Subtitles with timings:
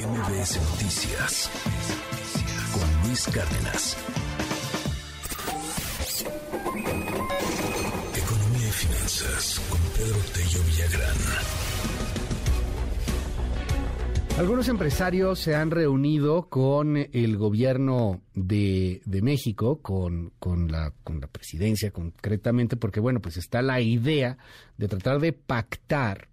[0.00, 1.50] MBS Noticias
[2.72, 3.96] con Luis Cárdenas.
[8.16, 11.16] Economía y finanzas con Pedro Tello Villagrán.
[14.38, 21.20] Algunos empresarios se han reunido con el gobierno de, de México, con, con, la, con
[21.20, 24.38] la presidencia concretamente, porque bueno, pues está la idea
[24.78, 26.29] de tratar de pactar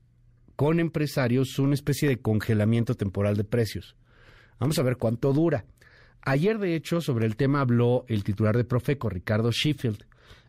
[0.58, 3.96] con empresarios una especie de congelamiento temporal de precios.
[4.60, 5.66] Vamos a ver cuánto dura.
[6.24, 10.04] Ayer, de hecho, sobre el tema habló el titular de Profeco, Ricardo Sheffield.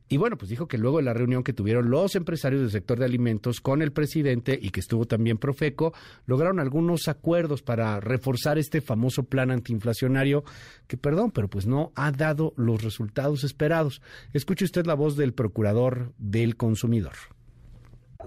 [0.08, 2.98] Y bueno, pues dijo que luego de la reunión que tuvieron los empresarios del sector
[2.98, 5.92] de alimentos con el presidente y que estuvo también Profeco,
[6.24, 10.42] lograron algunos acuerdos para reforzar este famoso plan antiinflacionario
[10.86, 14.00] que, perdón, pero pues no ha dado los resultados esperados.
[14.32, 17.12] Escuche usted la voz del procurador del consumidor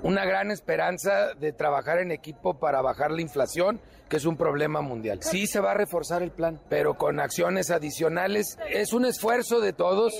[0.04, 4.82] una gran esperanza de trabajar en equipo para bajar la inflación, que es un problema
[4.82, 5.20] mundial.
[5.22, 8.58] Sí se va a reforzar el plan, pero con acciones adicionales.
[8.70, 10.14] Es un esfuerzo de todos.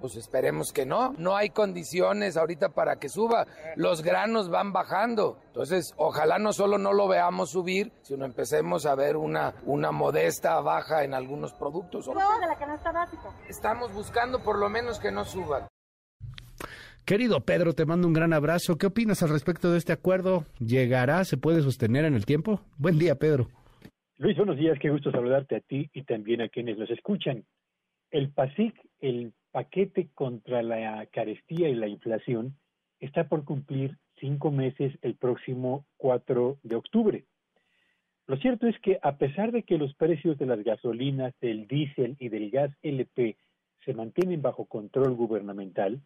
[0.00, 1.12] Pues esperemos que no.
[1.18, 3.46] No hay condiciones ahorita para que suba.
[3.76, 5.38] Los granos van bajando.
[5.48, 10.58] Entonces, ojalá no solo no lo veamos subir, sino empecemos a ver una, una modesta
[10.60, 12.08] baja en algunos productos.
[13.48, 15.68] Estamos buscando por lo menos que no suban.
[17.04, 18.78] Querido Pedro, te mando un gran abrazo.
[18.78, 20.44] ¿Qué opinas al respecto de este acuerdo?
[20.58, 21.24] ¿Llegará?
[21.24, 22.60] ¿Se puede sostener en el tiempo?
[22.78, 23.48] Buen día, Pedro.
[24.18, 24.78] Luis, buenos días.
[24.78, 27.44] Qué gusto saludarte a ti y también a quienes nos escuchan.
[28.10, 32.56] El PASIC, el paquete contra la carestía y la inflación,
[33.00, 37.24] está por cumplir cinco meses el próximo 4 de octubre.
[38.26, 42.16] Lo cierto es que a pesar de que los precios de las gasolinas, del diésel
[42.20, 43.36] y del gas LP
[43.84, 46.00] se mantienen bajo control gubernamental,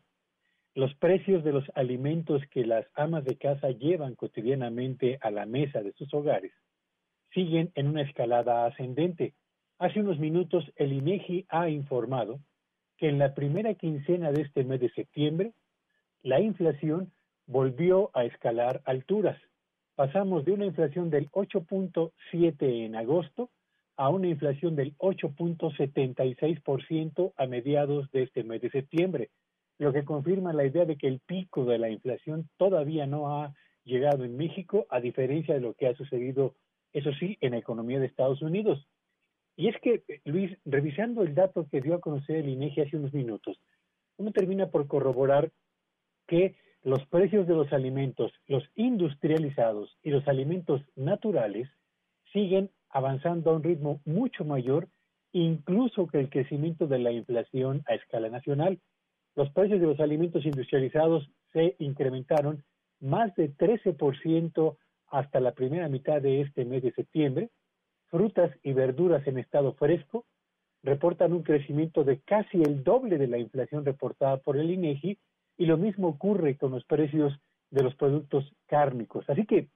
[0.75, 5.83] los precios de los alimentos que las amas de casa llevan cotidianamente a la mesa
[5.83, 6.53] de sus hogares
[7.34, 9.34] siguen en una escalada ascendente.
[9.78, 12.39] Hace unos minutos el INEGI ha informado
[12.97, 15.52] que en la primera quincena de este mes de septiembre
[16.23, 17.11] la inflación
[17.46, 19.36] volvió a escalar alturas.
[19.96, 23.51] Pasamos de una inflación del 8.7 en agosto
[23.96, 29.30] a una inflación del 8.76% a mediados de este mes de septiembre
[29.79, 33.55] lo que confirma la idea de que el pico de la inflación todavía no ha
[33.85, 36.55] llegado en México, a diferencia de lo que ha sucedido,
[36.92, 38.86] eso sí, en la economía de Estados Unidos.
[39.57, 43.12] Y es que, Luis, revisando el dato que dio a conocer el INEGI hace unos
[43.12, 43.61] minutos,
[44.17, 45.51] uno termina por corroborar
[46.27, 51.68] que los precios de los alimentos, los industrializados y los alimentos naturales
[52.33, 54.89] siguen avanzando a un ritmo mucho mayor,
[55.33, 58.80] incluso que el crecimiento de la inflación a escala nacional
[59.36, 62.64] los precios de los alimentos industrializados se incrementaron
[63.00, 64.77] más de 13%
[65.08, 67.50] hasta la primera mitad de este mes de septiembre.
[68.08, 70.24] Frutas y verduras en estado fresco
[70.83, 75.18] reportan un crecimiento de casi el doble de la inflación reportada por el INEGI
[75.56, 77.33] y lo mismo ocurre con los precios
[77.70, 79.28] de los productos cárnicos.
[79.28, 79.68] Así que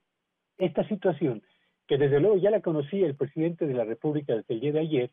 [0.58, 1.42] esta situación,
[1.86, 5.10] que desde luego ya la conocía el presidente de la República desde día de ayer,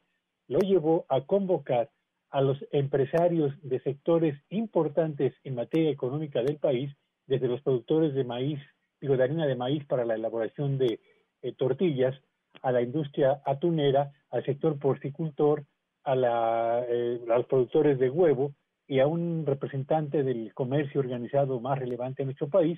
[0.48, 1.90] lo llevó a convocar
[2.36, 6.92] a los empresarios de sectores importantes en materia económica del país,
[7.28, 8.60] desde los productores de maíz,
[9.00, 11.00] digo, de harina de maíz para la elaboración de
[11.42, 12.14] eh, tortillas,
[12.62, 15.64] a la industria atunera, al sector porcicultor,
[16.04, 18.54] a, la, eh, los productores de huevo
[18.86, 22.78] y a un representante del comercio organizado más relevante en nuestro país,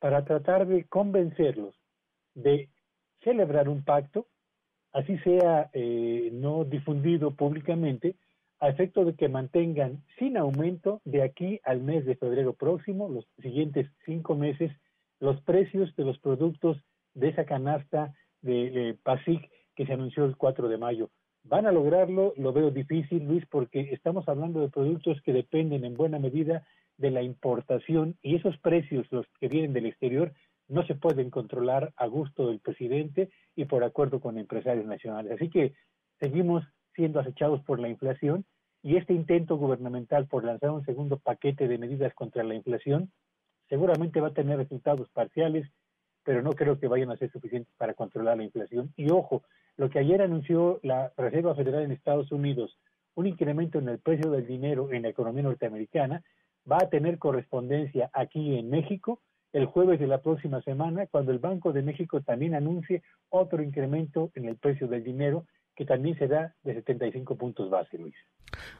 [0.00, 1.74] para tratar de convencerlos
[2.34, 2.68] de
[3.24, 4.26] celebrar un pacto,
[4.92, 8.14] así sea eh, no difundido públicamente,
[8.60, 13.26] a efecto de que mantengan sin aumento de aquí al mes de febrero próximo, los
[13.40, 14.72] siguientes cinco meses,
[15.20, 16.76] los precios de los productos
[17.14, 21.10] de esa canasta de, PASIC que se anunció el 4 de mayo.
[21.44, 22.34] ¿Van a lograrlo?
[22.36, 27.10] Lo veo difícil, Luis, porque estamos hablando de productos que dependen en buena medida de
[27.10, 30.32] la importación y esos precios, los que vienen del exterior,
[30.66, 35.32] no se pueden controlar a gusto del presidente y por acuerdo con empresarios nacionales.
[35.32, 35.74] Así que
[36.20, 36.64] seguimos
[36.98, 38.44] siendo acechados por la inflación
[38.82, 43.12] y este intento gubernamental por lanzar un segundo paquete de medidas contra la inflación
[43.68, 45.64] seguramente va a tener resultados parciales,
[46.24, 48.92] pero no creo que vayan a ser suficientes para controlar la inflación.
[48.96, 49.44] Y ojo,
[49.76, 52.76] lo que ayer anunció la Reserva Federal en Estados Unidos,
[53.14, 56.24] un incremento en el precio del dinero en la economía norteamericana,
[56.70, 59.20] va a tener correspondencia aquí en México
[59.52, 64.32] el jueves de la próxima semana, cuando el Banco de México también anuncie otro incremento
[64.34, 65.46] en el precio del dinero
[65.78, 68.16] que también será de 75 puntos base, Luis.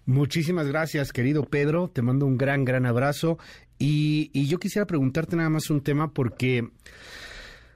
[0.04, 1.88] Muchísimas gracias, querido Pedro.
[1.88, 3.38] Te mando un gran, gran abrazo.
[3.78, 6.64] Y, yo quisiera preguntarte nada más un tema porque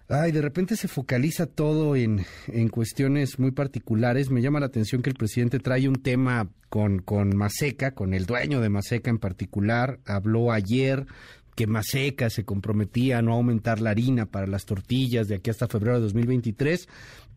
[0.09, 4.29] Ay, de repente se focaliza todo en, en cuestiones muy particulares.
[4.29, 8.27] Me llama la atención que el presidente trae un tema con, con Maseca, con el
[8.27, 10.01] dueño de Maseca en particular.
[10.05, 11.07] Habló ayer
[11.55, 15.69] que Maseca se comprometía a no aumentar la harina para las tortillas de aquí hasta
[15.69, 16.89] febrero de 2023.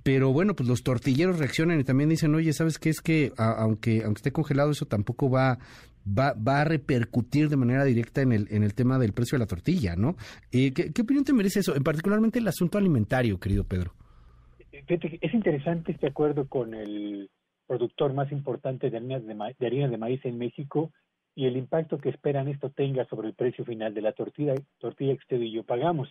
[0.03, 2.89] Pero bueno, pues los tortilleros reaccionan y también dicen, oye, ¿sabes qué?
[2.89, 5.57] Es que aunque, aunque esté congelado, eso tampoco va,
[6.07, 9.43] va, va a repercutir de manera directa en el, en el tema del precio de
[9.43, 10.15] la tortilla, ¿no?
[10.51, 11.75] Eh, ¿qué, opinión te merece eso?
[11.75, 13.93] En particularmente el asunto alimentario, querido Pedro.
[14.71, 17.29] Es interesante este acuerdo con el
[17.65, 20.91] productor más importante de harinas de, de, harina de maíz en México
[21.35, 25.13] y el impacto que esperan esto tenga sobre el precio final de la tortilla, tortilla
[25.13, 26.09] que usted y yo pagamos.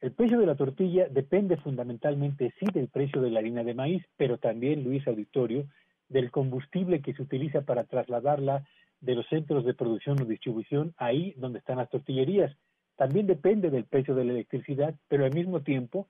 [0.00, 4.04] El precio de la tortilla depende fundamentalmente, sí, del precio de la harina de maíz,
[4.16, 5.66] pero también, Luis Auditorio,
[6.08, 8.66] del combustible que se utiliza para trasladarla
[9.00, 12.54] de los centros de producción o distribución ahí donde están las tortillerías.
[12.96, 16.08] También depende del precio de la electricidad, pero al mismo tiempo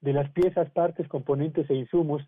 [0.00, 2.22] de las piezas, partes, componentes e insumos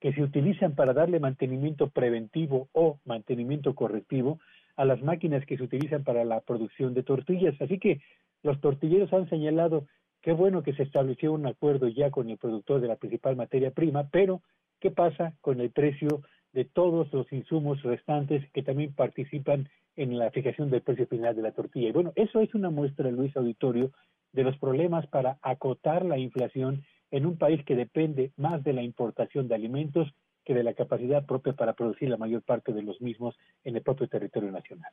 [0.00, 4.40] que se utilizan para darle mantenimiento preventivo o mantenimiento correctivo
[4.80, 7.54] a las máquinas que se utilizan para la producción de tortillas.
[7.60, 8.00] Así que
[8.42, 9.86] los tortilleros han señalado
[10.22, 13.70] Qué bueno que se estableció un acuerdo ya con el productor de la principal materia
[13.70, 14.42] prima, pero
[14.78, 16.22] ¿qué pasa con el precio
[16.52, 21.42] de todos los insumos restantes que también participan en la fijación del precio final de
[21.42, 21.88] la tortilla?
[21.88, 23.92] Y bueno, eso es una muestra, Luis Auditorio,
[24.32, 28.82] de los problemas para acotar la inflación en un país que depende más de la
[28.82, 30.12] importación de alimentos
[30.44, 33.82] que de la capacidad propia para producir la mayor parte de los mismos en el
[33.82, 34.92] propio territorio nacional.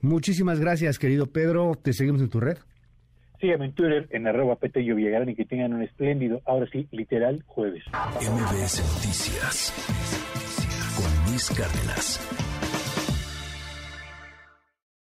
[0.00, 1.72] Muchísimas gracias, querido Pedro.
[1.80, 2.58] Te seguimos en tu red.
[3.40, 7.42] Síganme en Twitter en arroba Petello Villagrán y que tengan un espléndido, ahora sí, literal,
[7.46, 7.84] jueves.
[7.92, 9.72] MBS Noticias
[10.96, 12.63] con Luis Cárdenas.